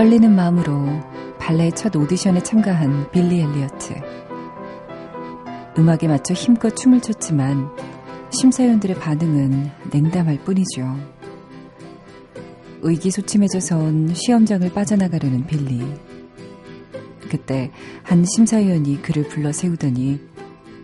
떨리는 0.00 0.34
마음으로 0.34 0.86
발레의 1.38 1.72
첫 1.72 1.94
오디션에 1.94 2.42
참가한 2.42 3.10
빌리 3.10 3.40
엘리어트. 3.40 3.92
음악에 5.76 6.08
맞춰 6.08 6.32
힘껏 6.32 6.74
춤을 6.74 7.02
췄지만 7.02 7.68
심사위원들의 8.30 8.96
반응은 8.96 9.70
냉담할 9.92 10.38
뿐이죠. 10.38 10.96
의기소침해져선 12.80 14.14
시험장을 14.14 14.72
빠져나가려는 14.72 15.46
빌리. 15.46 15.84
그때 17.30 17.70
한 18.02 18.24
심사위원이 18.24 19.02
그를 19.02 19.28
불러 19.28 19.52
세우더니 19.52 20.18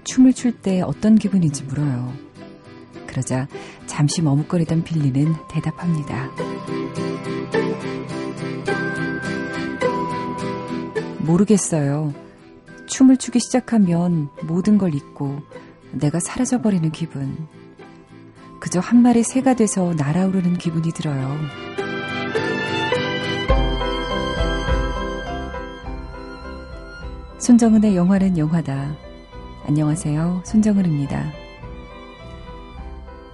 춤을 0.04 0.34
출 0.34 0.60
때 0.60 0.82
어떤 0.82 1.14
기분인지 1.14 1.64
물어요. 1.64 2.12
그러자 3.06 3.48
잠시 3.86 4.20
머뭇거리던 4.20 4.84
빌리는 4.84 5.32
대답합니다. 5.48 6.75
모르겠어요. 11.26 12.14
춤을 12.86 13.16
추기 13.16 13.40
시작하면 13.40 14.28
모든 14.44 14.78
걸 14.78 14.94
잊고 14.94 15.42
내가 15.92 16.20
사라져버리는 16.20 16.90
기분. 16.92 17.48
그저 18.60 18.80
한 18.80 19.02
마리 19.02 19.22
새가 19.22 19.54
돼서 19.54 19.92
날아오르는 19.94 20.54
기분이 20.54 20.92
들어요. 20.92 21.36
손정은의 27.38 27.96
영화는 27.96 28.38
영화다. 28.38 28.96
안녕하세요. 29.66 30.42
손정은입니다. 30.44 31.32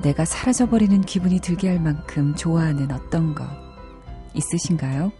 내가 0.02 0.24
사라져버리는 0.24 1.00
기분이 1.02 1.40
들게 1.40 1.68
할 1.68 1.78
만큼 1.78 2.34
좋아하는 2.34 2.90
어떤 2.90 3.34
것 3.34 3.46
있으신가요? 4.34 5.12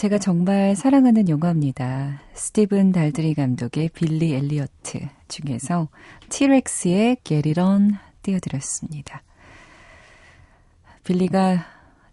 제가 0.00 0.16
정말 0.16 0.74
사랑하는 0.76 1.28
영화입니다. 1.28 2.22
스티븐 2.32 2.90
달드리 2.90 3.34
감독의 3.34 3.90
빌리 3.90 4.32
엘리어트 4.32 4.98
중에서 5.28 5.88
티렉스의 6.30 7.18
On 7.58 7.96
띄워드렸습니다. 8.22 9.22
빌리가 11.04 11.66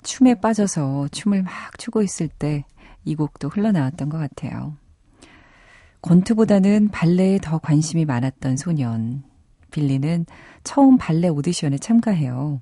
춤에 0.04 0.36
빠져서 0.36 1.08
춤을 1.14 1.44
막 1.44 1.78
추고 1.78 2.02
있을 2.02 2.28
때 2.28 2.66
이 3.08 3.16
곡도 3.16 3.48
흘러나왔던 3.48 4.10
것 4.10 4.18
같아요. 4.18 4.76
권투보다는 6.02 6.90
발레에 6.90 7.40
더 7.42 7.58
관심이 7.58 8.04
많았던 8.04 8.58
소년. 8.58 9.24
빌리는 9.72 10.26
처음 10.66 10.98
발레 10.98 11.30
오디션에 11.30 11.78
참가해요. 11.78 12.62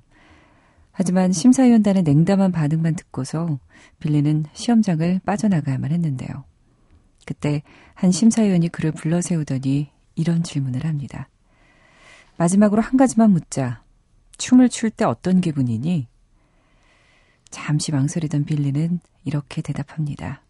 하지만 0.98 1.30
심사위원단의 1.30 2.04
냉담한 2.04 2.52
반응만 2.52 2.94
듣고서 2.94 3.60
빌리는 4.00 4.46
시험장을 4.54 5.20
빠져나가야만 5.26 5.92
했는데요. 5.92 6.44
그때 7.26 7.62
한 7.92 8.10
심사위원이 8.10 8.70
그를 8.70 8.92
불러 8.92 9.20
세우더니 9.20 9.90
이런 10.14 10.42
질문을 10.42 10.86
합니다. 10.86 11.28
마지막으로 12.38 12.80
한 12.80 12.96
가지만 12.96 13.32
묻자. 13.32 13.82
춤을 14.38 14.70
출 14.70 14.88
때 14.90 15.04
어떤 15.04 15.42
기분이니? 15.42 16.08
잠시 17.50 17.92
망설이던 17.92 18.46
빌리는 18.46 18.98
이렇게 19.24 19.60
대답합니다. 19.60 20.40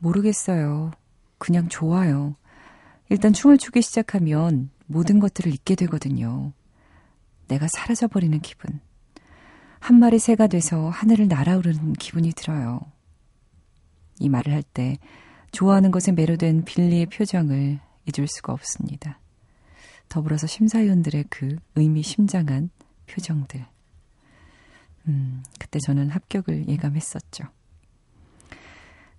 모르겠어요. 0.00 0.90
그냥 1.38 1.70
좋아요. 1.70 2.36
일단 3.08 3.32
춤을 3.32 3.56
추기 3.56 3.80
시작하면 3.80 4.68
모든 4.84 5.18
것들을 5.18 5.50
잊게 5.50 5.76
되거든요. 5.76 6.52
내가 7.48 7.68
사라져버리는 7.68 8.38
기분. 8.40 8.80
한 9.84 9.98
마리 9.98 10.18
새가 10.18 10.46
돼서 10.46 10.88
하늘을 10.88 11.28
날아오르는 11.28 11.92
기분이 11.92 12.32
들어요. 12.32 12.80
이 14.18 14.30
말을 14.30 14.54
할 14.54 14.62
때 14.62 14.96
좋아하는 15.52 15.90
것에 15.90 16.10
매료된 16.12 16.64
빌리의 16.64 17.04
표정을 17.04 17.80
잊을 18.06 18.26
수가 18.26 18.54
없습니다. 18.54 19.20
더불어서 20.08 20.46
심사위원들의 20.46 21.26
그 21.28 21.58
의미심장한 21.74 22.70
표정들. 23.06 23.66
음, 25.08 25.42
그때 25.60 25.78
저는 25.80 26.08
합격을 26.08 26.66
예감했었죠. 26.66 27.44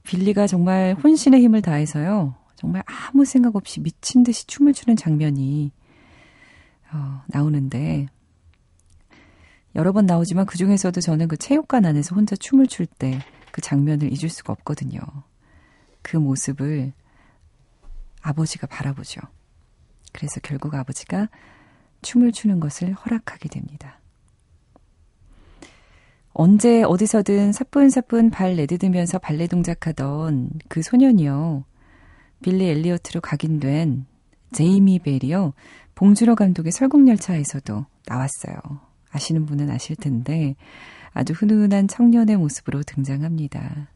빌리가 0.02 0.47
정말 0.47 0.96
혼신의 0.96 1.44
힘을 1.44 1.62
다해서요. 1.62 2.34
정말 2.56 2.82
아무 2.88 3.24
생각 3.24 3.56
없이 3.56 3.82
미친 3.82 4.24
듯이 4.24 4.47
춤을 4.47 4.74
추는 4.74 4.96
장면이 4.96 5.72
어, 6.92 7.22
나오는데 7.28 8.08
여러 9.75 9.91
번 9.91 10.06
나오지만 10.06 10.46
그 10.46 10.58
중에서도 10.58 11.00
저는 11.02 11.28
그 11.28 11.38
체육관 11.38 11.86
안에서 11.86 12.16
혼자 12.16 12.36
춤을 12.36 12.68
출 12.68 12.86
때 12.86 13.19
그 13.56 13.62
장면을 13.62 14.12
잊을 14.12 14.30
수가 14.30 14.52
없거든요. 14.52 15.00
그 16.02 16.18
모습을 16.18 16.91
아버지가 18.22 18.68
바라보죠. 18.68 19.22
그래서 20.12 20.41
결국 20.41 20.75
아버지가 20.75 21.30
춤을 22.02 22.34
추는 22.34 22.59
것을 22.59 22.91
허락하게 22.91 23.47
됩니다. 23.47 24.02
언제 26.34 26.84
어디서든 26.84 27.53
사뿐사뿐 27.53 28.30
발 28.30 28.58
내디디면서 28.58 29.19
발레 29.19 29.47
동작하던 29.47 30.50
그 30.68 30.81
소년이요. 30.81 31.64
빌리 32.41 32.68
엘리어트로 32.68 33.22
각인된 33.22 34.06
제이미 34.52 35.00
벨이요. 35.00 35.53
봉준호 35.96 36.35
감독의 36.35 36.74
설국열차에서도 36.74 37.85
나왔어요. 38.06 38.84
아시는 39.16 39.46
분은 39.46 39.70
아실 39.70 39.96
텐데 39.96 40.56
아주 41.14 41.34
훈훈한 41.34 41.88
청년의 41.88 42.38
모습으로 42.38 42.84
등장합니다. 42.84 43.88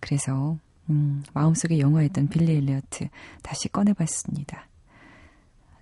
그래서 0.00 0.58
음, 0.90 1.22
마음속에 1.32 1.78
영화였던 1.78 2.28
빌리 2.28 2.56
엘리어트 2.56 3.08
다시 3.42 3.68
꺼내봤습니다. 3.68 4.68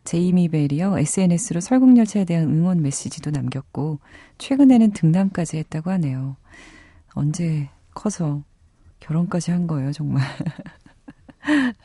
제이미 0.04 0.48
벨이요 0.48 0.98
SNS로 0.98 1.60
설국열차에 1.60 2.24
대한 2.24 2.50
응원 2.50 2.82
메시지도 2.82 3.30
남겼고 3.30 4.00
최근에는 4.38 4.92
등남까지 4.92 5.56
했다고 5.58 5.90
하네요. 5.92 6.36
언제 7.14 7.70
커서 7.94 8.42
결혼까지 9.00 9.50
한 9.50 9.66
거예요, 9.66 9.92
정말. 9.92 10.22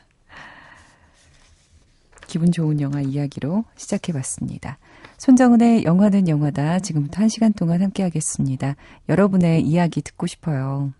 기분 2.27 2.51
좋은 2.51 2.81
영화 2.81 3.01
이야기로 3.01 3.63
시작해봤습니다. 3.75 4.77
손정은의 5.17 5.83
영화는 5.83 6.27
영화다. 6.27 6.79
지금부터 6.79 7.21
한 7.21 7.29
시간 7.29 7.51
동안 7.53 7.81
함께 7.81 8.03
하겠습니다. 8.03 8.75
여러분의 9.09 9.61
이야기 9.63 10.01
듣고 10.01 10.27
싶어요. 10.27 10.93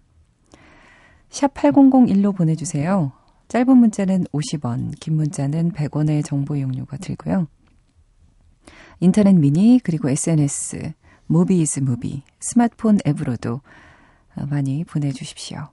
샵 1.30 1.54
8001로 1.54 2.36
보내주세요. 2.36 3.12
짧은 3.48 3.78
문자는 3.78 4.25
50원, 4.25 5.00
긴 5.00 5.16
문자는 5.16 5.72
100원의 5.72 6.25
정보 6.25 6.56
이용료가 6.56 6.98
들고요. 6.98 7.48
인터넷 9.00 9.34
미니, 9.34 9.80
그리고 9.84 10.10
SNS, 10.10 10.94
Movie 11.28 11.66
is 11.66 11.81
Movie, 11.81 12.24
스마트폰 12.40 12.98
앱으로도 13.06 13.62
많이 14.50 14.84
보내주십시오. 14.84 15.70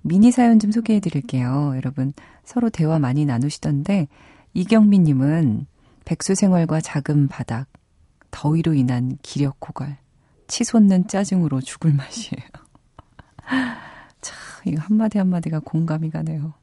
미니 0.00 0.30
사연 0.32 0.58
좀 0.58 0.70
소개해 0.72 1.00
드릴게요. 1.00 1.72
여러분, 1.76 2.12
서로 2.44 2.70
대화 2.70 2.98
많이 2.98 3.24
나누시던데, 3.26 4.08
이경민님은 4.54 5.66
백수 6.06 6.36
생활과 6.36 6.80
잔고 6.80 7.26
바닥, 7.28 7.66
더위로 8.30 8.74
인한 8.74 9.18
기력 9.22 9.58
고갈, 9.58 9.98
치솟는 10.46 11.08
짜증으로 11.08 11.60
죽을 11.60 11.92
맛이에요. 11.92 12.46
참, 14.22 14.36
이거 14.64 14.80
한마디 14.82 15.18
한마디가 15.18 15.60
공감이 15.60 16.10
가네요. 16.10 16.54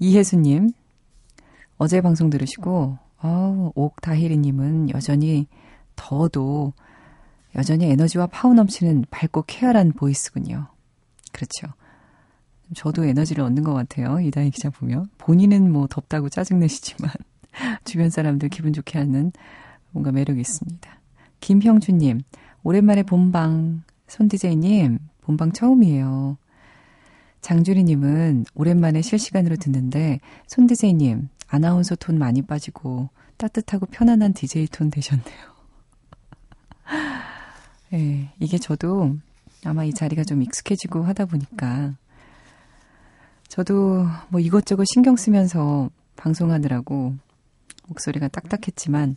이혜수님, 0.00 0.72
어제 1.76 2.00
방송 2.00 2.30
들으시고, 2.30 2.98
아우, 3.20 3.72
옥다희리님은 3.76 4.90
여전히 4.90 5.46
더워도 5.94 6.72
여전히 7.54 7.86
에너지와 7.86 8.26
파워 8.26 8.54
넘치는 8.54 9.06
밝고 9.10 9.44
쾌활한 9.46 9.92
보이스군요. 9.92 10.66
그렇죠. 11.32 11.68
저도 12.74 13.04
에너지를 13.04 13.44
얻는 13.44 13.62
것 13.62 13.72
같아요. 13.72 14.20
이다희 14.20 14.50
기자 14.50 14.68
보면. 14.68 15.10
본인은 15.18 15.72
뭐 15.72 15.86
덥다고 15.86 16.28
짜증내시지만, 16.28 17.12
주변 17.84 18.10
사람들 18.10 18.48
기분 18.48 18.72
좋게 18.72 18.98
하는 18.98 19.32
뭔가 19.90 20.12
매력이 20.12 20.40
있습니다. 20.40 20.98
김형주님, 21.40 22.22
오랜만에 22.62 23.02
본방, 23.02 23.82
손디제이님, 24.06 24.98
본방 25.20 25.52
처음이에요. 25.52 26.36
장주리님은 27.40 28.46
오랜만에 28.54 29.00
실시간으로 29.02 29.56
듣는데, 29.56 30.20
손디제이님, 30.46 31.28
아나운서 31.48 31.94
톤 31.94 32.18
많이 32.18 32.42
빠지고, 32.42 33.10
따뜻하고 33.36 33.86
편안한 33.86 34.32
디제이 34.32 34.66
톤 34.66 34.90
되셨네요. 34.90 35.38
예, 37.92 37.96
네, 37.96 38.32
이게 38.40 38.58
저도 38.58 39.16
아마 39.64 39.84
이 39.84 39.94
자리가 39.94 40.24
좀 40.24 40.42
익숙해지고 40.42 41.04
하다 41.04 41.26
보니까, 41.26 41.94
저도 43.48 44.06
뭐 44.28 44.40
이것저것 44.40 44.84
신경 44.92 45.16
쓰면서 45.16 45.90
방송하느라고 46.16 47.14
목소리가 47.88 48.28
딱딱했지만 48.28 49.16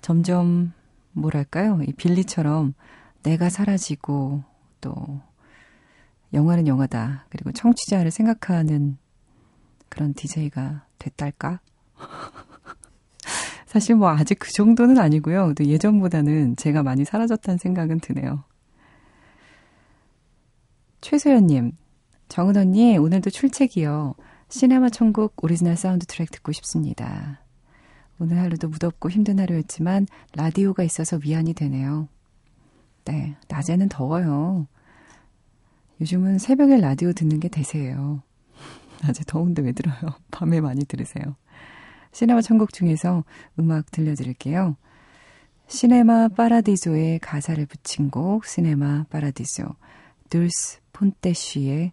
점점 0.00 0.72
뭐랄까요? 1.12 1.80
이 1.86 1.92
빌리처럼 1.92 2.74
내가 3.22 3.48
사라지고 3.48 4.44
또 4.80 5.20
영화는 6.32 6.66
영화다. 6.66 7.26
그리고 7.30 7.52
청취자를 7.52 8.10
생각하는 8.10 8.98
그런 9.88 10.14
DJ가 10.14 10.84
됐달까? 10.98 11.60
사실 13.66 13.96
뭐 13.96 14.10
아직 14.10 14.38
그 14.38 14.52
정도는 14.52 14.98
아니고요. 14.98 15.54
또 15.54 15.64
예전보다는 15.64 16.56
제가 16.56 16.82
많이 16.82 17.04
사라졌다는 17.04 17.58
생각은 17.58 18.00
드네요. 18.00 18.44
최소연님, 21.00 21.72
정은 22.28 22.56
언니, 22.56 22.98
오늘도 22.98 23.30
출첵이요. 23.30 24.14
시네마 24.48 24.88
천국 24.90 25.32
오리지널 25.42 25.76
사운드 25.76 26.06
트랙 26.06 26.30
듣고 26.30 26.52
싶습니다. 26.52 27.40
오늘 28.20 28.38
하루도 28.38 28.68
무덥고 28.68 29.10
힘든 29.10 29.38
하루였지만 29.38 30.06
라디오가 30.34 30.82
있어서 30.82 31.18
위안이 31.24 31.54
되네요. 31.54 32.08
네, 33.04 33.36
낮에는 33.48 33.88
더워요. 33.88 34.66
요즘은 36.00 36.38
새벽에 36.38 36.78
라디오 36.78 37.12
듣는 37.12 37.40
게 37.40 37.48
대세예요. 37.48 38.22
낮에 39.02 39.22
더운데 39.26 39.62
왜 39.62 39.72
들어요? 39.72 39.96
밤에 40.30 40.60
많이 40.60 40.84
들으세요. 40.84 41.36
시네마 42.12 42.42
천국 42.42 42.72
중에서 42.72 43.24
음악 43.58 43.90
들려드릴게요. 43.90 44.76
Cinema 45.68 46.28
Paradiso의 46.28 47.18
가사를 47.20 47.64
붙인 47.66 48.10
곡 48.10 48.46
Cinema 48.46 49.04
Paradiso 49.10 49.64
둘스 50.30 50.80
폰테스의 50.92 51.92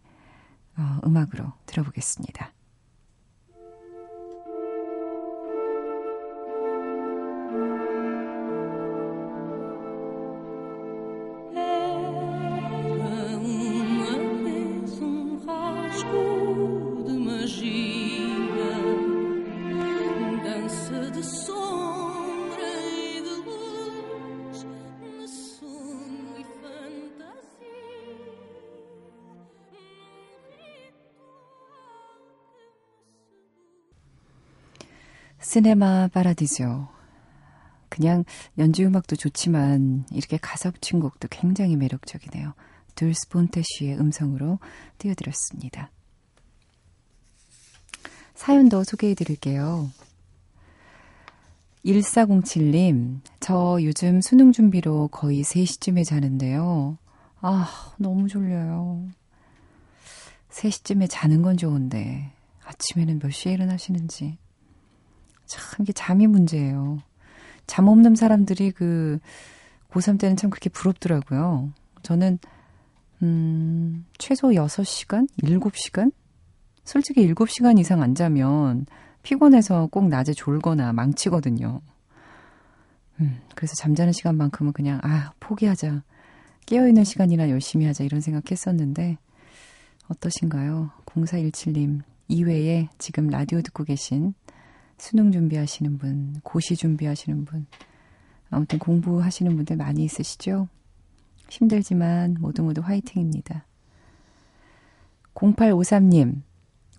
어, 0.78 1.00
음악으로 1.06 1.52
들어보겠습니다. 1.66 2.55
시네마 35.46 36.10
파라디죠. 36.10 36.90
그냥 37.88 38.26
연주 38.58 38.84
음악도 38.84 39.16
좋지만 39.16 40.06
이렇게 40.12 40.38
가사 40.38 40.72
붙인 40.72 41.00
곡도 41.00 41.28
굉장히 41.30 41.78
매력적이네요. 41.78 42.54
둘스폰테쉬의 42.96 43.98
음성으로 44.00 44.60
띄워드렸습니다. 44.98 45.92
사연 48.34 48.70
더 48.70 48.84
소개해 48.84 49.14
드릴게요. 49.14 49.90
1407님, 51.86 53.22
저 53.40 53.78
요즘 53.82 54.22
수능 54.22 54.52
준비로 54.52 55.10
거의 55.10 55.44
3시쯤에 55.44 56.04
자는데요. 56.04 56.98
아, 57.40 57.94
너무 57.98 58.28
졸려요. 58.28 59.08
3시쯤에 60.50 61.08
자는 61.10 61.44
건 61.44 61.56
좋은데, 61.56 62.32
아침에는 62.66 63.20
몇 63.20 63.30
시에 63.30 63.54
일어나시는지. 63.54 64.40
참 65.46 65.84
이게 65.84 65.94
잠이 65.94 66.28
문제예요. 66.28 67.00
잠 67.68 67.88
없는 67.88 68.16
사람들이 68.16 68.72
그 68.72 69.20
고3 69.92 70.20
때는 70.20 70.36
참 70.36 70.50
그렇게 70.50 70.70
부럽더라고요. 70.70 71.72
저는 72.04 72.40
음, 73.24 74.06
최소 74.18 74.50
6시간? 74.50 75.28
7시간? 75.42 76.12
솔직히 76.84 77.28
7시간 77.34 77.80
이상 77.80 78.02
안 78.02 78.14
자면 78.14 78.86
피곤해서 79.24 79.88
꼭 79.88 80.08
낮에 80.08 80.34
졸거나 80.34 80.94
망치거든요. 80.94 81.82
음, 83.22 83.42
그래서 83.56 83.74
잠자는 83.76 84.14
시간만큼은 84.14 84.74
그냥, 84.74 85.00
아, 85.04 85.32
포기하자. 85.40 86.04
깨어있는 86.66 87.04
시간이나 87.04 87.50
열심히 87.50 87.86
하자. 87.86 88.04
이런 88.04 88.22
생각 88.22 88.52
했었는데, 88.52 89.18
어떠신가요? 90.10 90.92
0417님, 91.06 92.02
이외에 92.28 92.90
지금 92.98 93.28
라디오 93.28 93.62
듣고 93.62 93.84
계신 93.84 94.34
수능 94.98 95.32
준비하시는 95.32 95.98
분, 95.98 96.36
고시 96.44 96.76
준비하시는 96.76 97.46
분, 97.46 97.66
아무튼 98.50 98.80
공부하시는 98.80 99.56
분들 99.56 99.76
많이 99.76 100.04
있으시죠? 100.04 100.68
힘들지만 101.50 102.38
모두 102.40 102.64
모두 102.64 102.82
화이팅입니다. 102.82 103.66
0853님, 105.34 106.42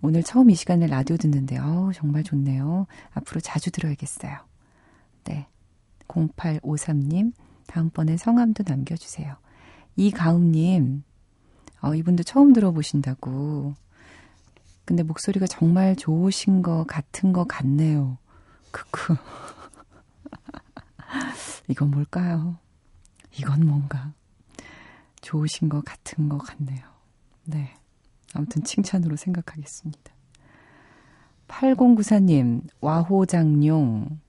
오늘 0.01 0.23
처음 0.23 0.49
이 0.49 0.55
시간에 0.55 0.87
라디오 0.87 1.17
듣는데, 1.17 1.57
어 1.57 1.91
정말 1.93 2.23
좋네요. 2.23 2.85
앞으로 3.11 3.41
자주 3.41 3.71
들어야겠어요. 3.71 4.37
네. 5.23 5.47
0853님, 6.07 7.33
다음번에 7.65 8.17
성함도 8.17 8.63
남겨주세요. 8.65 9.35
이가음님, 9.95 11.03
어, 11.81 11.95
이분도 11.95 12.23
처음 12.23 12.53
들어보신다고. 12.53 13.73
근데 14.87 15.03
목소리가 15.03 15.47
정말 15.47 15.97
좋으신 15.97 16.61
것 16.61 16.85
같은 16.87 17.33
것 17.33 17.45
같네요. 17.45 18.17
크크. 18.71 19.17
이건 21.67 21.91
뭘까요? 21.91 22.57
이건 23.37 23.67
뭔가 23.67 24.13
좋으신 25.19 25.67
것 25.67 25.83
같은 25.83 26.29
것 26.29 26.37
같네요. 26.37 26.79
네. 27.43 27.73
아무튼 28.33 28.63
칭찬으로 28.63 29.17
생각하겠습니다. 29.17 30.13
8094님, 31.49 32.61
와호장룡 32.79 34.21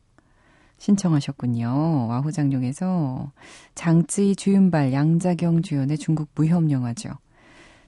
신청하셨군요. 0.79 2.09
와호장룡에서 2.09 3.31
장쯔이 3.77 4.35
주윤발, 4.35 4.93
양자경 4.93 5.63
주연의 5.63 5.99
중국 5.99 6.31
무협 6.35 6.69
영화죠. 6.69 7.11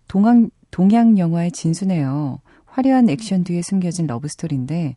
동양, 0.07 0.51
동양 0.71 1.19
영화의 1.19 1.51
진수네요. 1.51 2.41
화려한 2.71 3.09
액션 3.11 3.45
뒤에 3.45 3.63
숨겨진 3.63 4.07
러브스토리인데 4.07 4.97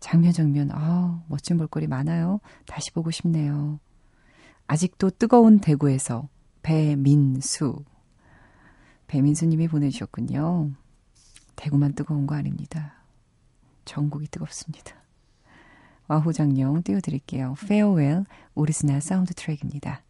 장면 0.00 0.32
장면 0.32 0.70
아 0.72 1.22
멋진 1.26 1.58
볼거리 1.58 1.86
많아요. 1.86 2.40
다시 2.66 2.92
보고 2.92 3.10
싶네요. 3.10 3.80
아직도 4.66 5.10
뜨거운 5.10 5.58
대구에서 5.58 6.28
배민수 6.62 7.84
배민수님이 9.08 9.68
보내주셨군요. 9.68 10.70
대구만 11.56 11.94
뜨거운 11.94 12.26
거 12.26 12.36
아닙니다. 12.36 12.94
전국이 13.84 14.28
뜨겁습니다. 14.28 14.94
와호장룡 16.06 16.82
띄워드릴게요. 16.82 17.54
Farewell 17.62 18.24
오리지널 18.54 19.00
사운드 19.00 19.34
트랙입니다. 19.34 20.02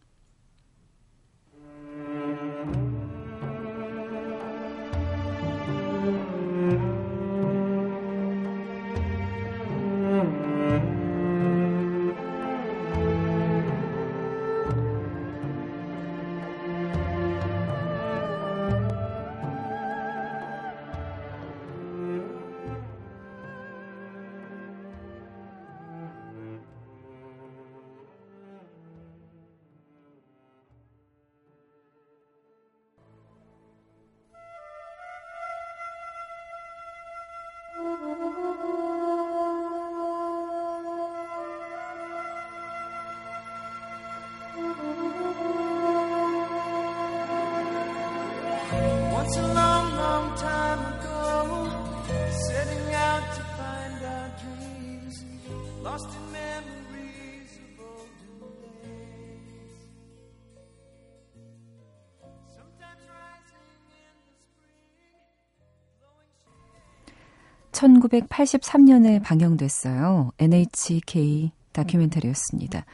1983년에 67.79 69.23
방영됐어요. 69.23 70.31
NHK 70.37 71.51
다큐멘터리였습니다. 71.71 72.85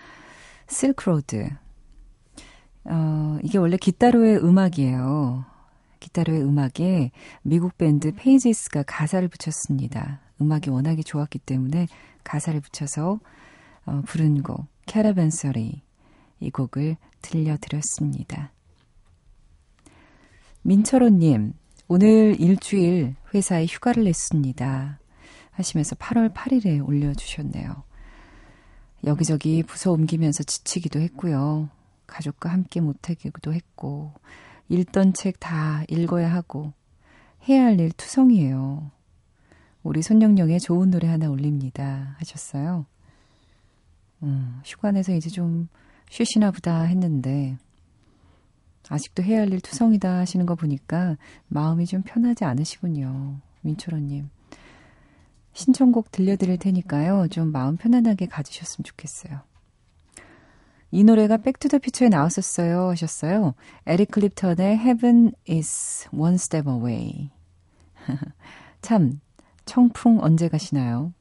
실크로드. 0.68 1.50
어, 2.86 3.38
이게 3.42 3.58
원래 3.58 3.78
기타로의 3.78 4.38
음악이에요. 4.44 5.46
기타로의 6.00 6.44
음악에 6.44 7.12
미국 7.42 7.78
밴드 7.78 8.14
페이지스가 8.14 8.84
가사를 8.84 9.28
붙였습니다. 9.28 10.22
음악이 10.40 10.70
워낙에 10.70 11.02
좋았기 11.02 11.40
때문에 11.40 11.88
가사를 12.24 12.60
붙여서 12.62 13.20
어, 13.86 14.02
부른 14.06 14.44
곡 14.44 14.68
Caravansary 14.86 15.82
이 16.42 16.50
곡을 16.52 16.98
들려드렸습니다. 17.24 18.52
민철호님 20.62 21.54
오늘 21.88 22.40
일주일 22.40 23.16
회사에 23.34 23.66
휴가를 23.68 24.06
냈습니다. 24.06 25.00
하시면서 25.52 25.96
8월 25.96 26.34
8일에 26.34 26.86
올려주셨네요. 26.88 27.84
여기저기 29.04 29.62
부서 29.62 29.92
옮기면서 29.92 30.44
지치기도 30.44 31.00
했고요. 31.00 31.70
가족과 32.08 32.50
함께 32.52 32.82
못하기도 32.82 33.54
했고, 33.54 34.14
읽던 34.70 35.14
책 35.14 35.40
다 35.40 35.84
읽어야 35.88 36.34
하고, 36.34 36.74
해야 37.48 37.66
할 37.66 37.80
일 37.80 37.92
투성이에요. 37.92 38.90
우리 39.84 40.02
손영영의 40.02 40.60
좋은 40.62 40.90
노래 40.90 41.08
하나 41.08 41.30
올립니다. 41.30 42.16
하셨어요. 42.18 42.88
음, 44.24 44.60
휴가 44.66 44.92
내서 44.92 45.14
이제 45.14 45.30
좀 45.30 45.70
쉬시나 46.10 46.50
보다 46.50 46.82
했는데, 46.82 47.58
아직도 48.90 49.24
해야 49.24 49.42
할 49.42 49.52
일 49.52 49.62
투성이다 49.62 50.18
하시는 50.18 50.46
거 50.46 50.56
보니까 50.56 51.18
마음이 51.48 51.86
좀 51.86 52.02
편하지 52.04 52.44
않으시군요. 52.46 53.40
민초로님. 53.62 54.30
신청곡 55.54 56.12
들려드릴 56.12 56.58
테니까요. 56.60 57.28
좀 57.30 57.52
마음 57.52 57.78
편안하게 57.78 58.28
가지셨으면 58.28 58.84
좋겠어요. 58.84 59.42
이 60.92 61.04
노래가 61.04 61.38
Back 61.38 61.57
to 61.57 61.66
the 61.66 61.80
Future에 61.80 62.10
나왔었어요 62.10 62.90
하셨어요. 62.90 63.56
에릭 63.86 64.12
클랩턴의 64.12 64.78
Heaven 64.78 65.34
is 65.50 66.08
one 66.14 66.36
step 66.36 66.70
away. 66.70 67.32
참, 68.82 69.20
청풍 69.66 70.20
언제 70.22 70.48
가시나요? 70.48 71.14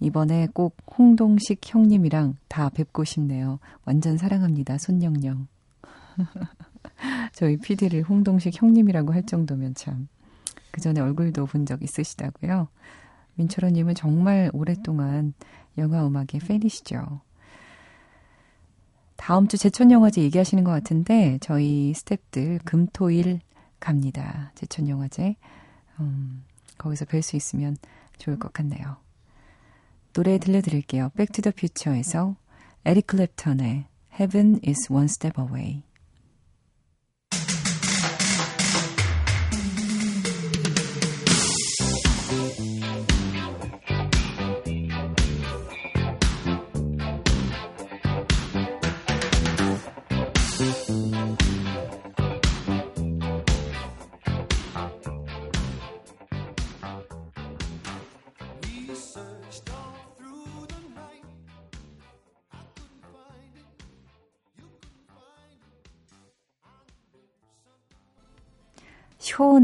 이번에 0.00 0.48
꼭 0.52 0.76
홍동식 0.98 1.60
형님이랑 1.64 2.36
다 2.48 2.68
뵙고 2.68 3.04
싶네요. 3.04 3.58
완전 3.84 4.18
사랑합니다. 4.18 4.76
손영영. 4.78 5.46
저희 7.36 7.58
PD를 7.58 8.02
홍동식 8.02 8.60
형님이라고 8.62 9.12
할 9.12 9.24
정도면 9.26 9.74
참. 9.74 10.08
그 10.70 10.80
전에 10.80 11.00
얼굴도 11.02 11.44
본 11.44 11.66
적 11.66 11.82
있으시다고요. 11.82 12.68
민철호님은 13.34 13.94
정말 13.94 14.50
오랫동안 14.54 15.34
영화 15.76 16.06
음악의 16.06 16.40
팬이시죠. 16.40 17.20
다음 19.16 19.48
주 19.48 19.58
제천영화제 19.58 20.22
얘기하시는 20.22 20.64
것 20.64 20.70
같은데 20.70 21.36
저희 21.42 21.92
스탭들 21.94 22.60
금토일 22.64 23.40
갑니다. 23.80 24.52
제천영화제. 24.54 25.36
음, 26.00 26.42
거기서 26.78 27.04
뵐 27.04 27.20
수 27.20 27.36
있으면 27.36 27.76
좋을 28.16 28.38
것 28.38 28.54
같네요. 28.54 28.96
노래 30.14 30.38
들려드릴게요. 30.38 31.10
백투더 31.16 31.50
퓨처에서 31.50 32.34
에릭 32.86 33.08
클랩턴의 33.08 33.84
Heaven 34.18 34.60
is 34.66 34.90
one 34.90 35.04
step 35.04 35.38
away. 35.38 35.82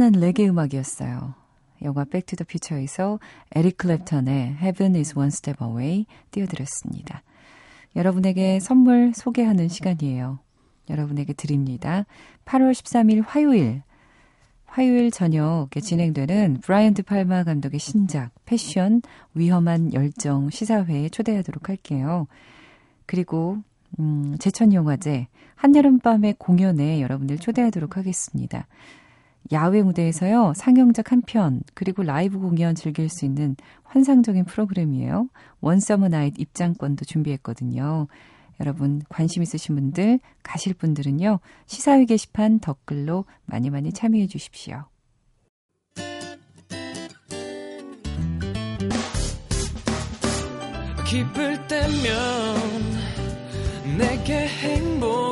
시원한 0.02 0.20
레게 0.20 0.48
음악이었어요. 0.48 1.34
영화 1.82 2.04
Back 2.04 2.22
to 2.22 2.31
the 2.31 2.44
Future에서 2.44 3.20
에릭 3.54 3.76
클랩턴의 3.76 4.60
Heaven 4.60 4.96
is 4.96 5.16
one 5.16 5.28
step 5.28 5.64
away 5.64 6.06
띄워드렸습니다. 6.32 7.22
여러분에게 7.94 8.58
선물 8.58 9.12
소개하는 9.14 9.68
시간이에요. 9.68 10.40
여러분에게 10.90 11.34
드립니다. 11.34 12.04
8월 12.46 12.72
13일 12.72 13.22
화요일 13.24 13.82
화요일 14.66 15.12
저녁에 15.12 15.80
진행되는 15.80 16.62
브라이언 16.62 16.94
드 16.94 17.04
팔마 17.04 17.44
감독의 17.44 17.78
신작 17.78 18.32
Passion 18.44 19.02
위험한 19.34 19.94
열정 19.94 20.50
시사회에 20.50 21.10
초대하도록 21.10 21.68
할게요. 21.68 22.26
그리고 23.06 23.58
음, 24.00 24.36
제천 24.40 24.72
영화제 24.72 25.28
한여름밤의 25.54 26.34
공연에 26.38 27.00
여러분들 27.00 27.38
초대하도록 27.38 27.96
하겠습니다. 27.96 28.66
야외 29.50 29.82
무대에서요, 29.82 30.52
상영작 30.56 31.12
한 31.12 31.22
편, 31.22 31.62
그리고 31.74 32.02
라이브 32.02 32.38
공연 32.38 32.74
즐길 32.74 33.08
수 33.08 33.24
있는 33.24 33.56
환상적인 33.84 34.44
프로그램이에요. 34.44 35.28
One 35.60 35.76
Summer 35.76 36.08
Night 36.08 36.38
입장권도 36.38 37.04
준비했거든요. 37.04 38.06
여러분, 38.60 39.02
관심 39.08 39.42
있으신 39.42 39.74
분들, 39.74 40.20
가실 40.42 40.74
분들은요, 40.74 41.40
시사회 41.66 42.04
게시판 42.04 42.60
댓글로 42.60 43.24
많이 43.44 43.70
많이 43.70 43.92
참여해 43.92 44.28
주십시오. 44.28 44.84
기쁠 51.06 51.66
때면 51.66 53.02
내게 53.98 54.46
행복 54.46 55.31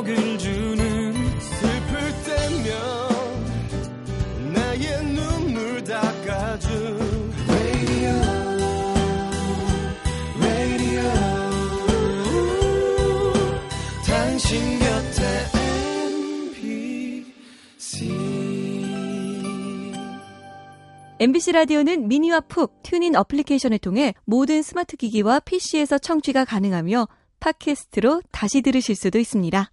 MBC 21.21 21.51
라디오는 21.51 22.07
미니와 22.07 22.39
푹 22.39 22.81
튠인 22.81 23.13
어플리케이션을 23.15 23.77
통해 23.77 24.15
모든 24.25 24.63
스마트 24.63 24.97
기기와 24.97 25.39
PC에서 25.41 25.99
청취가 25.99 26.45
가능하며 26.45 27.07
팟캐스트로 27.39 28.23
다시 28.31 28.63
들으실 28.63 28.95
수도 28.95 29.19
있습니다. 29.19 29.71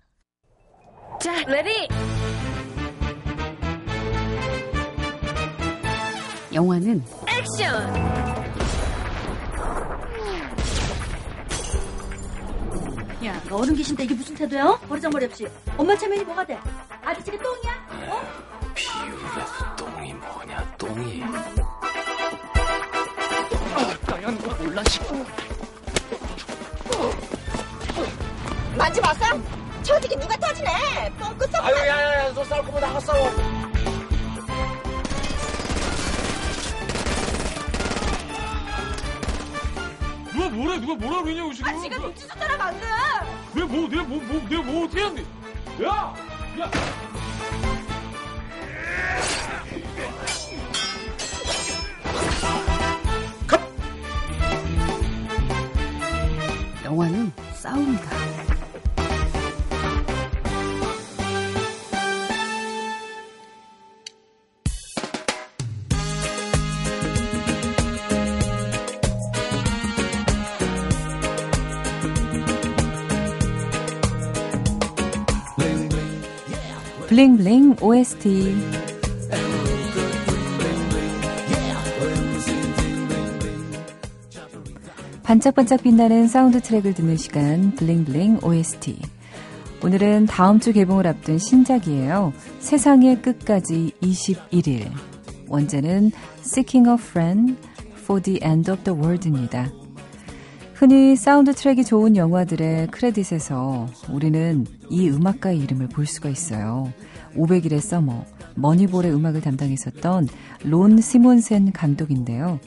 자, 1.18 1.44
Ready! 1.46 1.88
영화는 6.52 7.02
액션! 7.26 7.94
야, 13.24 13.42
너 13.48 13.56
어른 13.56 13.74
계신데 13.74 14.04
이게 14.04 14.14
무슨 14.14 14.34
태도야? 14.34 14.78
버리장머리 14.86 15.24
없이. 15.24 15.48
엄마 15.78 15.96
체면이 15.96 16.24
뭐가 16.24 16.44
돼? 16.44 16.58
아저씨가 17.02 17.38
똥이야? 17.38 18.12
어? 18.12 18.20
비율에서 18.74 19.77
똥이 19.98 20.14
뭐냐, 20.14 20.74
똥이. 20.78 21.20
까연 24.06 24.38
거 24.38 24.54
몰라, 24.62 24.84
싶고. 24.84 25.26
만지 28.76 29.00
마세요? 29.00 29.42
저지게 29.82 30.14
누가 30.20 30.36
터지네. 30.36 31.12
뻥끗 31.18 31.50
썩 31.50 31.64
아유, 31.64 31.74
야, 31.78 31.86
야, 31.88 32.26
야, 32.26 32.32
너 32.32 32.44
싸울 32.44 32.64
거면 32.64 32.80
나가 32.80 33.00
싸워. 33.00 33.28
누가 40.32 40.48
뭐래? 40.50 40.78
누가 40.78 40.94
뭐라 40.94 41.22
그러냐고 41.22 41.52
지금? 41.52 41.68
아, 41.68 41.80
지금 41.80 42.00
눈치 42.02 42.28
좀 42.28 42.38
따라면 42.38 42.60
안 42.60 42.80
돼. 42.80 42.86
내가 43.54 43.66
뭐, 43.66 43.88
내가 43.88 44.02
뭐, 44.04 44.22
뭐, 44.22 44.48
내가 44.48 44.62
뭐 44.62 44.84
어떻게 44.84 45.02
했는데? 45.04 45.22
야, 45.84 46.14
야. 46.60 46.70
Bling 77.18 77.48
Bling 77.48 77.78
OST 77.82 78.54
반짝반짝 85.24 85.82
빛나는 85.82 86.28
사운드 86.28 86.60
트랙을 86.60 86.94
듣는 86.94 87.16
시간 87.16 87.74
Bling 87.74 88.06
Bling 88.06 88.38
OST 88.44 89.00
오늘은 89.82 90.26
다음 90.26 90.60
주 90.60 90.72
개봉을 90.72 91.08
앞둔 91.08 91.38
신작이에요. 91.38 92.32
세상의 92.60 93.20
끝까지 93.20 93.90
21일 94.00 94.88
원제는 95.48 96.12
Seeking 96.42 96.88
a 96.88 96.94
Friend 96.94 97.56
for 97.96 98.22
the 98.22 98.38
End 98.44 98.70
of 98.70 98.84
the 98.84 98.96
World입니다. 98.96 99.72
흔히 100.78 101.16
사운드 101.16 101.52
트랙이 101.52 101.84
좋은 101.84 102.14
영화들의 102.14 102.86
크레딧에서 102.92 103.88
우리는 104.12 104.64
이 104.88 105.10
음악가의 105.10 105.58
이름을 105.58 105.88
볼 105.88 106.06
수가 106.06 106.28
있어요. 106.28 106.92
500일의 107.34 107.80
서머, 107.80 108.24
머니볼의 108.54 109.12
음악을 109.12 109.40
담당했었던 109.40 110.28
롭 110.62 111.00
시몬센 111.00 111.72
감독인데요. 111.72 112.60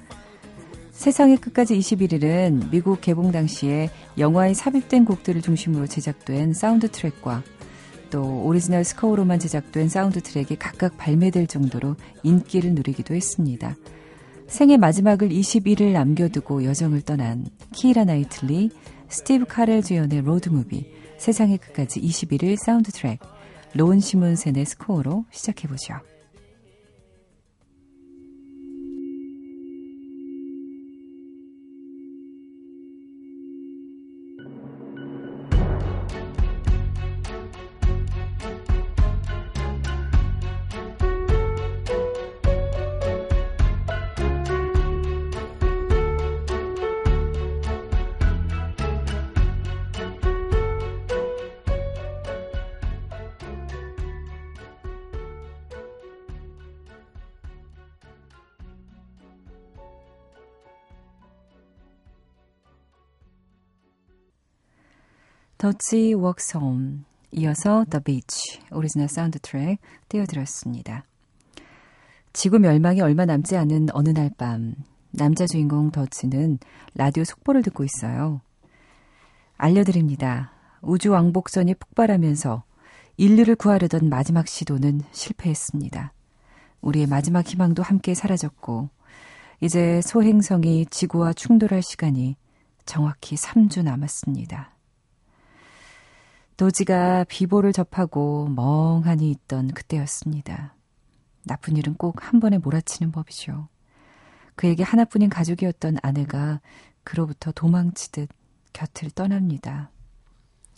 세상의 0.91 1.37
끝까지 1.37 1.79
21일은 1.79 2.69
미국 2.69 2.99
개봉 2.99 3.31
당시에 3.31 3.89
영화에 4.17 4.55
삽입된 4.55 5.05
곡들을 5.05 5.41
중심으로 5.41 5.87
제작된 5.87 6.51
사운드 6.51 6.91
트랙과 6.91 7.43
또 8.09 8.43
오리지널 8.43 8.83
스코어로만 8.83 9.39
제작된 9.39 9.87
사운드 9.87 10.21
트랙이 10.21 10.57
각각 10.59 10.97
발매될 10.97 11.47
정도로 11.47 11.95
인기를 12.23 12.73
누리기도 12.73 13.15
했습니다. 13.15 13.77
생의 14.51 14.77
마지막을 14.77 15.29
21일 15.29 15.93
남겨두고 15.93 16.65
여정을 16.65 17.03
떠난 17.03 17.45
키이라 17.73 18.03
나이틀리, 18.03 18.69
스티브 19.07 19.45
카렐 19.45 19.81
주연의 19.81 20.23
로드무비, 20.23 20.91
세상의 21.17 21.57
끝까지 21.57 22.01
21일 22.01 22.57
사운드 22.57 22.91
트랙, 22.91 23.21
로운 23.73 24.01
시문센의 24.01 24.65
스코어로 24.65 25.23
시작해보죠. 25.31 26.10
Dodge 65.61 66.15
Walks 66.15 66.57
Home 66.57 67.01
이어서 67.33 67.85
The 67.87 68.03
Beach 68.03 68.61
오리지널 68.71 69.07
사운드 69.07 69.37
트랙 69.37 69.77
띄워드렸습니다. 70.09 71.05
지구 72.33 72.57
멸망이 72.57 72.99
얼마 73.01 73.25
남지 73.25 73.55
않은 73.57 73.89
어느 73.93 74.09
날 74.09 74.31
밤 74.35 74.73
남자 75.11 75.45
주인공 75.45 75.91
도지는 75.91 76.57
라디오 76.95 77.23
속보를 77.23 77.61
듣고 77.61 77.83
있어요. 77.83 78.41
알려드립니다. 79.55 80.51
우주 80.81 81.11
왕복선이 81.11 81.75
폭발하면서 81.75 82.63
인류를 83.17 83.55
구하려던 83.55 84.09
마지막 84.09 84.47
시도는 84.47 85.01
실패했습니다. 85.11 86.11
우리의 86.81 87.05
마지막 87.05 87.47
희망도 87.47 87.83
함께 87.83 88.15
사라졌고 88.15 88.89
이제 89.59 90.01
소행성이 90.01 90.87
지구와 90.87 91.33
충돌할 91.33 91.83
시간이 91.83 92.35
정확히 92.87 93.35
3주 93.35 93.83
남았습니다. 93.83 94.71
노지가 96.61 97.23
비보를 97.23 97.73
접하고 97.73 98.47
멍하니 98.49 99.31
있던 99.31 99.69
그때였습니다. 99.69 100.75
나쁜 101.43 101.75
일은 101.75 101.95
꼭 101.95 102.21
한 102.21 102.39
번에 102.39 102.59
몰아치는 102.59 103.11
법이죠. 103.11 103.67
그에게 104.55 104.83
하나뿐인 104.83 105.31
가족이었던 105.31 105.97
아내가 106.03 106.61
그로부터 107.03 107.51
도망치듯 107.51 108.29
곁을 108.73 109.09
떠납니다. 109.09 109.89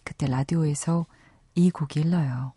그때 0.06 0.26
라디오에서 0.26 1.06
이 1.56 1.70
곡이 1.70 2.04
흘러요. 2.04 2.54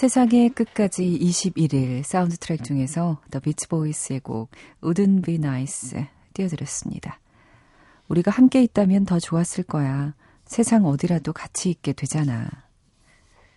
세상의 0.00 0.48
끝까지 0.48 1.18
21일 1.20 2.02
사운드 2.04 2.38
트랙 2.38 2.64
중에서 2.64 3.20
The 3.30 3.42
Beach 3.42 3.68
Boys의 3.68 4.20
곡 4.20 4.50
Wouldn't 4.82 5.14
It 5.14 5.22
Be 5.22 5.34
Nice 5.34 6.06
띄워드렸습니다. 6.32 7.20
우리가 8.08 8.30
함께 8.30 8.62
있다면 8.62 9.04
더 9.04 9.18
좋았을 9.18 9.64
거야. 9.64 10.14
세상 10.46 10.86
어디라도 10.86 11.34
같이 11.34 11.68
있게 11.68 11.92
되잖아. 11.92 12.48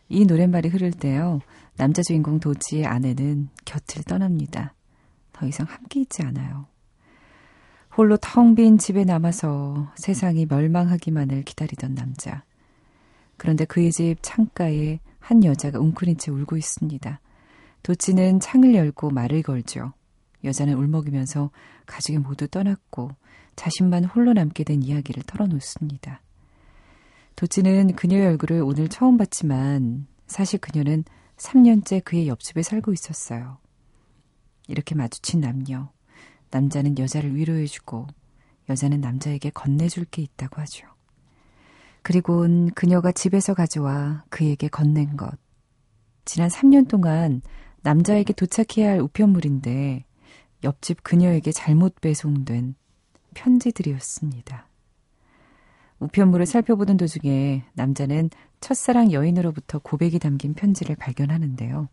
이 0.10 0.26
노랫말이 0.26 0.68
흐를 0.68 0.92
때요. 0.92 1.40
남자 1.78 2.02
주인공 2.02 2.42
도지의 2.42 2.88
아내는 2.88 3.48
곁을 3.64 4.04
떠납니다. 4.04 4.74
더 5.32 5.48
이상 5.48 5.66
함께 5.70 6.02
있지 6.02 6.24
않아요. 6.24 6.66
홀로 7.96 8.18
텅 8.18 8.56
빈 8.56 8.78
집에 8.78 9.06
남아서 9.06 9.94
세상이 9.96 10.48
멸망하기만을 10.50 11.44
기다리던 11.44 11.96
남자. 11.96 12.44
그런데 13.38 13.64
그의 13.64 13.94
집 13.94 14.18
창가에 14.22 15.00
한 15.24 15.42
여자가 15.46 15.80
웅크린 15.80 16.18
채 16.18 16.32
울고 16.32 16.58
있습니다. 16.58 17.22
도치는 17.82 18.42
창을 18.42 18.76
열고 18.76 19.10
말을 19.10 19.42
걸죠. 19.42 19.94
여자는 20.44 20.74
울먹이면서 20.74 21.50
가족이 21.86 22.20
모두 22.20 22.50
떠났고 22.50 23.10
자신만 23.56 24.04
홀로 24.04 24.34
남게 24.34 24.66
된 24.66 24.84
이야기를 24.84 25.24
털어놓습니다. 25.24 26.22
도치는 27.38 27.96
그녀의 27.96 28.28
얼굴을 28.28 28.62
오늘 28.64 28.90
처음 28.90 29.16
봤지만 29.16 30.08
사실 30.28 30.60
그녀는 30.60 31.06
3년째 31.38 32.04
그의 32.04 32.28
옆집에 32.28 32.62
살고 32.62 32.92
있었어요. 32.92 33.60
이렇게 34.68 34.94
마주친 34.94 35.40
남녀. 35.40 35.90
남자는 36.52 37.00
여자를 37.00 37.34
위로해주고 37.34 38.08
여자는 38.70 39.00
남자에게 39.00 39.52
건네줄 39.52 40.06
게 40.06 40.22
있다고 40.22 40.60
하죠. 40.62 40.93
그리곤 42.04 42.70
그녀가 42.72 43.12
집에서 43.12 43.54
가져와 43.54 44.26
그에게 44.30 44.68
건넨 44.68 45.18
것. 45.18 45.32
지난 46.26 46.50
3년 46.50 46.88
동안 46.88 47.42
남자에게 47.82 48.34
도착해야 48.34 48.92
할 48.92 49.00
우편물인데 49.00 50.06
옆집 50.64 51.04
그녀에게 51.04 51.52
잘못 51.52 52.00
배송된 52.02 52.76
편지들이었습니다. 53.34 54.68
우편물을 56.00 56.46
살펴보던 56.46 56.98
도중에 56.98 57.64
남자는 57.74 58.30
첫사랑 58.60 59.12
여인으로부터 59.12 59.80
고백이 59.80 60.20
담긴 60.20 60.54
편지를 60.54 60.96
발견하는데요. 60.96 61.88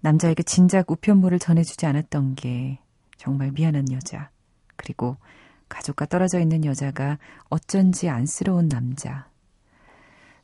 남자에게 0.00 0.42
진작 0.42 0.90
우편물을 0.90 1.38
전해주지 1.38 1.86
않았던 1.86 2.34
게 2.34 2.78
정말 3.16 3.50
미안한 3.52 3.90
여자. 3.92 4.30
그리고 4.76 5.16
가족과 5.68 6.06
떨어져 6.06 6.40
있는 6.40 6.64
여자가 6.64 7.18
어쩐지 7.48 8.08
안쓰러운 8.08 8.68
남자. 8.68 9.28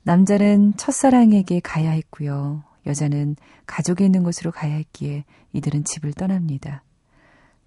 남자는 0.03 0.77
첫사랑에게 0.77 1.61
가야 1.61 1.91
했고요. 1.91 2.65
여자는 2.87 3.37
가족이 3.67 4.05
있는 4.05 4.25
곳으로 4.25 4.51
가야 4.51 4.75
했기에 4.75 5.25
이들은 5.53 5.85
집을 5.85 6.13
떠납니다. 6.13 6.83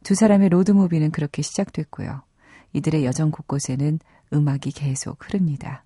두 0.04 0.16
사람의 0.16 0.50
로드무비는 0.50 1.12
그렇게 1.12 1.42
시작됐고요. 1.42 2.22
이들의 2.74 3.06
여정 3.06 3.32
곳곳에는 3.32 4.00
음악이 4.34 4.72
계속 4.72 5.18
흐릅니다. 5.26 5.84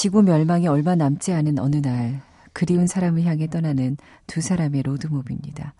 지구 0.00 0.22
멸망이 0.22 0.66
얼마 0.66 0.94
남지 0.94 1.30
않은 1.30 1.58
어느 1.58 1.76
날 1.76 2.22
그리운 2.54 2.86
사람을 2.86 3.24
향해 3.24 3.48
떠나는 3.48 3.98
두 4.26 4.40
사람의 4.40 4.84
로드무비입니다. 4.84 5.74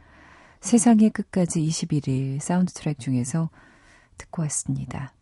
세상의 0.61 1.09
끝까지 1.09 1.62
21일 1.66 2.38
사운드 2.38 2.70
트랙 2.74 2.98
중에서 2.98 3.48
듣고 4.18 4.42
왔습니다. 4.42 5.14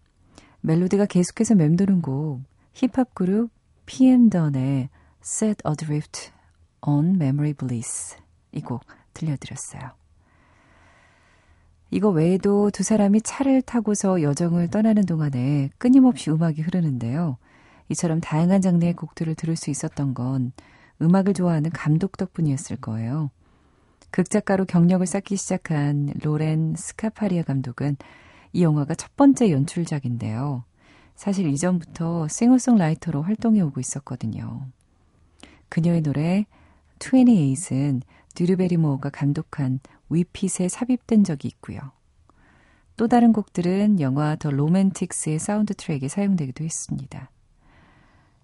멜로디가 0.62 1.06
계속해서 1.06 1.54
맴도는 1.54 2.02
곡 2.02 2.42
힙합 2.72 3.14
그룹 3.14 3.50
PM 3.86 4.30
던의 4.30 4.88
Set 5.22 5.62
Adrift 5.64 6.32
on 6.80 7.10
Memory 7.22 7.52
Bliss 7.52 8.16
이 8.50 8.60
곡 8.62 8.82
들려드렸어요. 9.14 9.92
이거 11.92 12.08
외에도 12.08 12.70
두 12.72 12.82
사람이 12.82 13.20
차를 13.20 13.62
타고서 13.62 14.22
여정을 14.22 14.70
떠나는 14.70 15.06
동안에 15.06 15.70
끊임없이 15.78 16.32
음악이 16.32 16.62
흐르는데요. 16.62 17.38
이처럼 17.88 18.20
다양한 18.20 18.60
장르의 18.60 18.94
곡들을 18.94 19.34
들을 19.34 19.56
수 19.56 19.70
있었던 19.70 20.14
건 20.14 20.52
음악을 21.00 21.34
좋아하는 21.34 21.70
감독 21.70 22.16
덕분이었을 22.16 22.76
거예요. 22.76 23.30
극작가로 24.10 24.64
경력을 24.64 25.06
쌓기 25.06 25.36
시작한 25.36 26.12
로렌 26.22 26.74
스카파리아 26.76 27.42
감독은 27.42 27.96
이 28.52 28.62
영화가 28.62 28.94
첫 28.94 29.14
번째 29.16 29.50
연출작인데요. 29.50 30.64
사실 31.14 31.48
이전부터 31.48 32.28
싱어송라이터로 32.28 33.22
활동해 33.22 33.60
오고 33.60 33.80
있었거든요. 33.80 34.66
그녀의 35.68 36.02
노래 36.02 36.46
28은 36.98 38.02
듀르베리모어가 38.34 39.10
감독한 39.10 39.80
위핏에 40.08 40.68
삽입된 40.68 41.24
적이 41.24 41.48
있고요. 41.48 41.80
또 42.96 43.08
다른 43.08 43.32
곡들은 43.32 44.00
영화 44.00 44.36
The 44.36 44.50
Romantics의 44.50 45.38
사운드 45.38 45.74
트랙에 45.74 46.08
사용되기도 46.08 46.64
했습니다. 46.64 47.30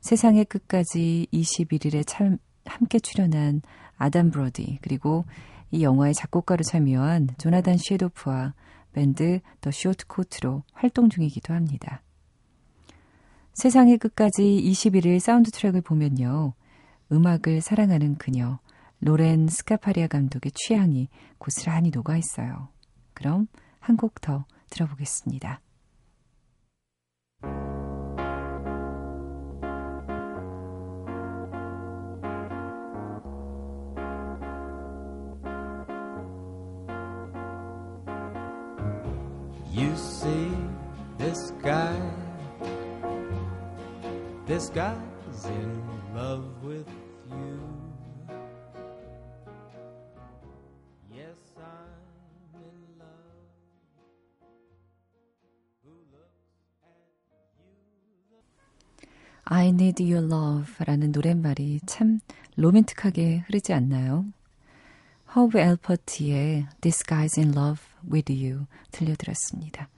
세상의 0.05 0.45
끝까지 0.45 1.29
21일에 1.33 2.05
참 2.07 2.37
함께 2.67 2.99
출연한 2.99 3.63
아담 3.97 4.31
브로디 4.31 4.81
그리고 4.83 5.25
이 5.71 5.83
영화의 5.83 6.13
작곡가로 6.13 6.63
참여한 6.63 7.29
조나단 7.39 7.79
쉐도프와 7.79 8.53
밴드 8.93 9.41
The 9.63 9.71
Shortcoats로 9.71 10.63
활동 10.75 11.09
중이기도 11.09 11.55
합니다. 11.55 12.03
세상의 13.55 13.97
끝까지 13.97 14.43
21일 14.43 15.21
사운드 15.21 15.51
트랙을 15.51 15.81
보면요. 15.81 16.53
음악을 17.11 17.63
사랑하는 17.63 18.17
그녀 18.17 18.59
로렌 19.01 19.49
스카파리아 19.49 20.09
감독의 20.09 20.53
취향이 20.53 21.09
고스란히 21.39 21.89
녹아 21.89 22.19
있어요. 22.19 22.69
그럼 23.15 23.47
한 23.81 23.97
곡 23.97 24.21
더 24.21 24.45
들어보겠습니다. 24.69 25.63
You 39.95 40.01
see 40.01 40.51
this 41.19 41.53
guy, 41.63 41.95
this 44.45 44.69
guy's 44.71 45.45
in 45.45 45.83
love 46.13 46.43
with 46.65 46.89
you. 47.31 47.61
Yes, 51.15 51.39
I'm 51.63 52.59
in 52.59 52.99
love. 52.99 53.39
Who 55.85 55.95
looks 56.11 56.43
at 56.83 57.47
you? 57.63 58.39
I 59.47 59.69
need 59.71 60.03
your 60.03 60.27
love 60.27 60.75
라는 60.85 61.13
노랫말이 61.13 61.79
참 61.87 62.19
로맨틱하게 62.57 63.45
흐르지 63.47 63.73
않나요? 63.73 64.25
허브 65.35 65.59
엘퍼트의 65.59 66.69
This 66.81 67.03
Guy's 67.03 67.39
in 67.39 67.57
Love 67.57 67.83
with 68.09 68.33
You 68.33 68.67
들려드렸습니다. 68.93 69.89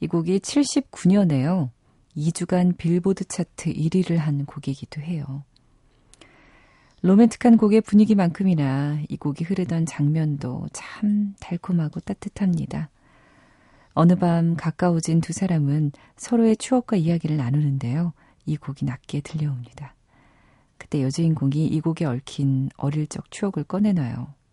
이 0.00 0.06
곡이 0.06 0.40
79년에요. 0.40 1.70
2주간 2.14 2.76
빌보드 2.76 3.24
차트 3.24 3.72
1위를 3.72 4.16
한 4.16 4.44
곡이기도 4.44 5.00
해요. 5.00 5.42
로맨틱한 7.00 7.56
곡의 7.56 7.80
분위기만큼이나 7.80 8.98
이 9.08 9.16
곡이 9.16 9.44
흐르던 9.44 9.86
장면도 9.86 10.68
참 10.74 11.34
달콤하고 11.40 12.00
따뜻합니다. 12.00 12.90
어느 13.94 14.16
밤 14.16 14.54
가까워진 14.54 15.22
두 15.22 15.32
사람은 15.32 15.92
서로의 16.16 16.58
추억과 16.58 16.96
이야기를 16.96 17.38
나누는데요. 17.38 18.12
이 18.44 18.58
곡이 18.58 18.84
낮게 18.84 19.22
들려옵니다. 19.22 19.94
그때 20.76 21.02
여주인공이 21.02 21.66
이 21.68 21.80
곡에 21.80 22.04
얽힌 22.04 22.68
어릴 22.76 23.06
적 23.06 23.30
추억을 23.30 23.64
꺼내놔요. 23.64 24.43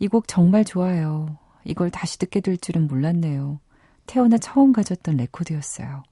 이 0.00 0.08
곡 0.08 0.26
정말 0.26 0.64
좋아요. 0.64 1.36
이걸 1.64 1.90
다시 1.90 2.18
듣게 2.18 2.40
될 2.40 2.56
줄은 2.56 2.86
몰랐네요. 2.88 3.60
태어나 4.06 4.38
처음 4.38 4.72
가졌던 4.72 5.16
레코드였어요. 5.18 6.02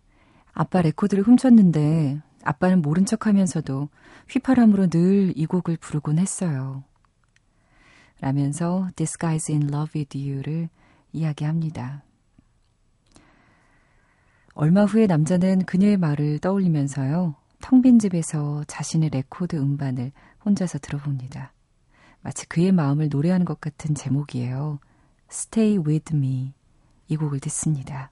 아빠 0.53 0.83
레코드를 0.83 1.25
훔쳤는데 1.25 2.21
아빠는 2.45 2.83
모른 2.83 3.07
척 3.07 3.27
하면서도 3.27 3.89
휘파람으로 4.31 4.89
늘 4.91 5.33
이 5.37 5.47
곡을 5.47 5.79
부르곤 5.79 6.19
했어요. 6.19 6.85
라면서 8.21 8.89
This 8.97 9.17
Guy's 9.19 9.51
in 9.51 9.69
Love 9.73 9.99
with 10.01 10.19
You를 10.19 10.69
이야기합니다. 11.13 12.03
얼마 14.55 14.85
후에 14.85 15.07
남자는 15.07 15.65
그녀의 15.65 15.97
말을 15.97 16.41
떠올리면서요. 16.41 17.37
텅 17.61 17.83
빈 17.83 17.99
집에서 17.99 18.65
자신의 18.67 19.11
레코드 19.11 19.57
음반을 19.57 20.13
혼자서 20.45 20.79
들어봅니다. 20.79 21.53
마치 22.21 22.47
그의 22.47 22.73
마음을 22.73 23.09
노래하는 23.09 23.47
것 23.47 23.61
같은 23.61 23.95
제목이에요. 23.95 24.81
Stay 25.31 25.79
with 25.79 26.15
me. 26.15 26.53
이 27.09 27.17
곡을 27.17 27.41
듣습니다. 27.41 28.11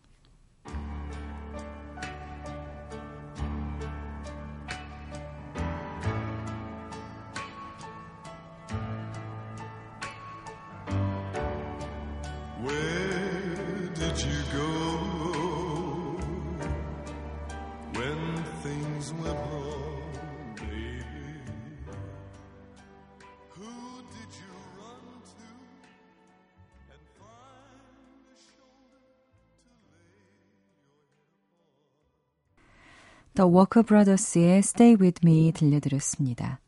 The 33.36 33.48
Walker 33.50 33.84
Brothers의 33.86 34.58
Stay 34.58 34.96
With 34.98 35.20
Me 35.24 35.52
들려드렸습니다. 35.52 36.60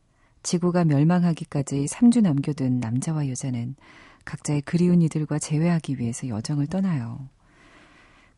지구가 0.42 0.84
멸망하기까지 0.84 1.86
3주 1.86 2.20
남겨둔 2.22 2.78
남자와 2.78 3.28
여자는 3.28 3.74
각자의 4.24 4.62
그리운 4.62 5.00
이들과 5.02 5.38
재회하기 5.38 5.98
위해서 5.98 6.28
여정을 6.28 6.66
떠나요. 6.66 7.28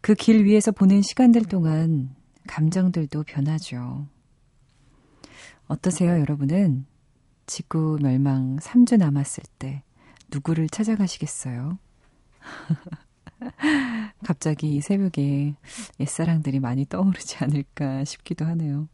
그 0.00 0.14
길 0.14 0.44
위에서 0.44 0.70
보낸 0.72 1.02
시간들 1.02 1.44
동안 1.46 2.14
감정들도 2.46 3.24
변하죠. 3.24 4.06
어떠세요, 5.66 6.18
여러분은? 6.20 6.86
지구 7.46 7.98
멸망 8.00 8.56
3주 8.58 8.96
남았을 8.96 9.42
때 9.58 9.82
누구를 10.32 10.68
찾아가시겠어요? 10.68 11.78
갑자기 14.24 14.76
이 14.76 14.80
새벽에 14.80 15.54
옛사랑들이 15.98 16.60
많이 16.60 16.84
떠오르지 16.86 17.38
않을까 17.40 18.04
싶기도 18.04 18.44
하네요. 18.46 18.88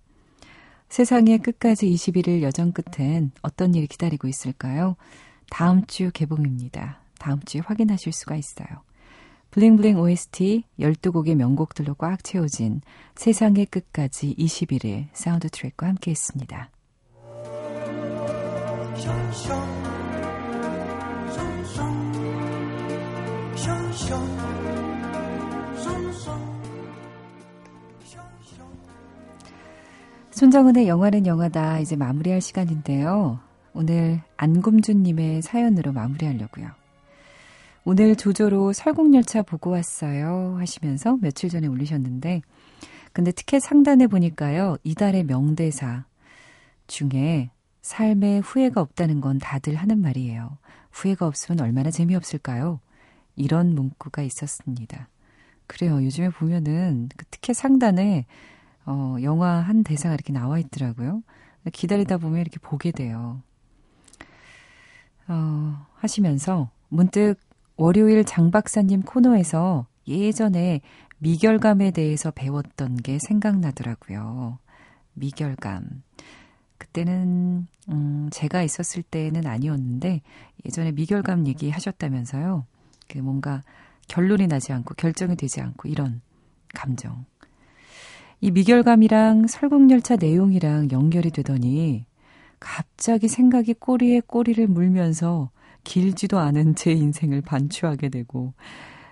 세상의 0.89 1.39
끝까지 1.39 1.89
21일 1.91 2.43
여정 2.43 2.73
끝엔 2.73 3.33
어떤 3.43 3.75
일이 3.75 3.87
기다리고 3.87 4.29
있을까요? 4.29 4.97
다음 5.51 5.85
주 5.87 6.11
개봉입니다. 6.13 7.01
다음 7.19 7.41
주에 7.41 7.61
확인하실 7.65 8.13
수가 8.13 8.37
있어요. 8.37 8.69
블링블링 9.51 9.99
OST 9.99 10.65
12곡의 10.79 11.35
명곡들로 11.35 11.95
꽉 11.95 12.23
채워진 12.23 12.83
세상의 13.15 13.67
끝까지 13.67 14.35
21일 14.37 15.07
사운드 15.13 15.49
트랙과 15.49 15.87
함께 15.87 16.11
했습니다. 16.11 16.71
손정은의 30.31 30.87
영화는 30.87 31.27
영화다 31.27 31.81
이제 31.81 31.97
마무리할 31.97 32.43
시간인데요. 32.43 33.41
오늘 33.73 34.21
안금주님의 34.37 35.41
사연으로 35.41 35.93
마무리하려고요. 35.93 36.69
오늘 37.87 38.17
조조로 38.17 38.75
설국열차 38.75 39.41
보고 39.41 39.71
왔어요 39.71 40.57
하시면서 40.59 41.17
며칠 41.23 41.49
전에 41.49 41.67
올리셨는데 41.67 42.43
근데 43.15 43.33
티켓 43.33 43.61
상단에 43.61 44.09
보니까요. 44.09 44.77
이달의 44.85 45.25
명대사 45.25 46.05
중에 46.87 47.51
삶에 47.81 48.41
후회가 48.41 48.83
없다는 48.83 49.23
건 49.23 49.39
다들 49.39 49.75
하는 49.75 50.03
말이에요. 50.03 50.59
후회가 50.93 51.27
없으면 51.27 51.61
얼마나 51.63 51.91
재미없을까요? 51.91 52.81
이런 53.37 53.75
문구가 53.75 54.23
있었습니다. 54.23 55.09
그래요. 55.67 56.03
요즘에 56.03 56.31
보면은 56.31 57.09
그 57.17 57.25
티켓 57.27 57.55
상단에 57.55 58.27
어, 58.87 59.17
영화 59.23 59.57
한 59.57 59.83
대사가 59.83 60.15
이렇게 60.15 60.33
나와 60.33 60.59
있더라고요. 60.59 61.23
기다리다 61.73 62.19
보면 62.19 62.41
이렇게 62.41 62.59
보게 62.59 62.93
돼요. 62.93 63.43
어, 65.29 65.87
하시면서 65.95 66.71
문득 66.89 67.35
월요일 67.77 68.25
장 68.25 68.51
박사님 68.51 69.03
코너에서 69.03 69.87
예전에 70.07 70.81
미결감에 71.19 71.91
대해서 71.91 72.31
배웠던 72.31 72.97
게 72.99 73.19
생각나더라고요. 73.19 74.59
미결감. 75.15 76.03
그때는, 76.79 77.67
음, 77.89 78.29
제가 78.31 78.63
있었을 78.63 79.03
때는 79.03 79.47
아니었는데, 79.47 80.21
예전에 80.67 80.93
미결감 80.93 81.47
얘기 81.47 81.71
하셨다면서요. 81.71 82.67
그 83.09 83.19
뭔가 83.19 83.63
결론이 84.09 84.47
나지 84.47 84.73
않고, 84.73 84.95
결정이 84.95 85.37
되지 85.37 85.61
않고, 85.61 85.89
이런 85.89 86.21
감정. 86.75 87.25
이 88.41 88.51
미결감이랑 88.51 89.47
설국열차 89.47 90.17
내용이랑 90.17 90.91
연결이 90.91 91.31
되더니, 91.31 92.05
갑자기 92.61 93.29
생각이 93.29 93.75
꼬리에 93.75 94.21
꼬리를 94.21 94.67
물면서 94.67 95.51
길지도 95.85 96.39
않은 96.39 96.75
제 96.75 96.93
인생을 96.93 97.43
반추하게 97.43 98.09
되고, 98.09 98.55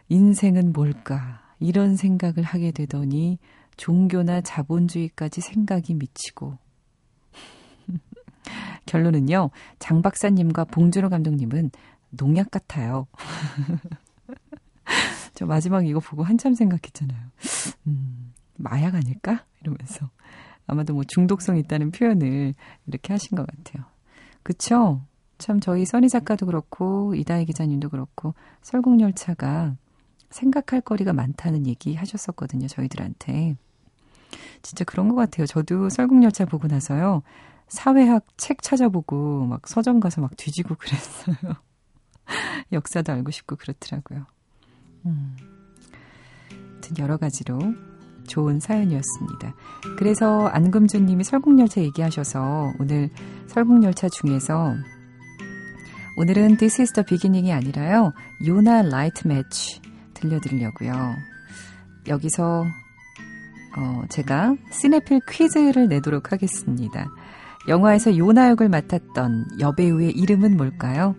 인생은 0.09 0.73
뭘까? 0.73 1.43
이런 1.59 1.97
생각을 1.97 2.43
하게 2.43 2.71
되더니, 2.71 3.39
종교나 3.77 4.43
자본주의까지 4.43 5.41
생각이 5.41 5.95
미치고, 5.95 6.59
결론은요, 8.87 9.51
장 9.79 10.03
박사님과 10.03 10.65
봉준호 10.65 11.09
감독님은 11.09 11.71
농약 12.17 12.51
같아요. 12.51 13.07
저 15.35 15.47
마지막 15.47 15.87
이거 15.87 16.01
보고 16.01 16.23
한참 16.23 16.55
생각했잖아요. 16.55 17.21
음, 17.87 18.33
마약 18.57 18.95
아닐까? 18.95 19.45
이러면서. 19.61 20.11
아마도 20.67 20.95
뭐 20.95 21.05
중독성 21.05 21.59
있다는 21.59 21.91
표현을 21.91 22.55
이렇게 22.87 23.13
하신 23.13 23.37
것 23.37 23.47
같아요. 23.47 23.85
그쵸? 24.43 25.03
참 25.39 25.61
저희 25.61 25.85
써니 25.85 26.09
작가도 26.09 26.47
그렇고 26.47 27.15
이다혜 27.15 27.45
기자님도 27.45 27.91
그렇고 27.91 28.35
설국열차가 28.63 29.77
생각할 30.31 30.81
거리가 30.81 31.13
많다는 31.13 31.67
얘기 31.67 31.95
하셨었거든요. 31.95 32.67
저희들한테. 32.67 33.57
진짜 34.63 34.85
그런 34.85 35.09
것 35.09 35.15
같아요. 35.15 35.47
저도 35.47 35.91
설국열차 35.91 36.45
보고 36.45 36.67
나서요. 36.67 37.23
사회학 37.69 38.25
책 38.37 38.63
찾아보고 38.63 39.47
막 39.47 39.69
서점 39.69 40.01
가서 40.01 40.21
막 40.21 40.37
뒤지고 40.37 40.75
그랬어요. 40.77 41.57
역사도 42.73 43.13
알고 43.13 43.31
싶고 43.31 43.57
그렇더라고요. 43.57 44.27
음. 45.07 45.37
여러 46.99 47.17
가지로 47.17 47.59
좋은 48.27 48.61
사연이었습니다. 48.61 49.55
그래서 49.99 50.47
안금주님이 50.49 51.25
설국열차 51.25 51.81
얘기하셔서 51.83 52.73
오늘 52.79 53.11
설국열차 53.47 54.09
중에서 54.09 54.75
오늘은 56.17 56.57
This 56.59 56.81
is 56.81 56.93
the 56.93 57.05
beginning이 57.05 57.53
아니라요. 57.53 58.13
요나 58.47 58.83
라이트 58.83 59.27
매치 59.27 59.81
들려드리려고요. 60.15 60.95
여기서 62.09 62.65
어, 63.77 64.03
제가 64.09 64.55
시네필 64.71 65.21
퀴즈를 65.29 65.89
내도록 65.89 66.33
하겠습니다. 66.33 67.09
영화에서 67.67 68.17
요나 68.17 68.51
역을 68.51 68.69
맡았던 68.69 69.59
여배우의 69.59 70.13
이름은 70.13 70.57
뭘까요? 70.57 71.17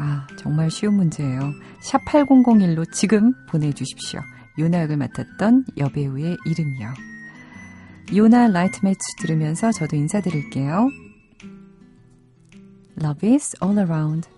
아, 0.00 0.28
정말 0.36 0.70
쉬운 0.70 0.94
문제예요. 0.94 1.52
샵 1.80 2.04
8001로 2.04 2.90
지금 2.92 3.34
보내주십시오. 3.48 4.20
요나 4.56 4.82
역을 4.82 4.96
맡았던 4.96 5.64
여배우의 5.76 6.36
이름이요. 6.46 6.94
요나 8.14 8.46
라이트 8.46 8.78
매치 8.84 9.00
들으면서 9.18 9.72
저도 9.72 9.96
인사드릴게요. 9.96 10.88
Love 13.02 13.34
is 13.34 13.56
all 13.60 13.76
around. 13.78 14.37